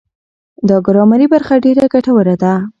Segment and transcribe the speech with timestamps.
[0.69, 2.53] دا ګرامري برخه ډېره ګټوره ده.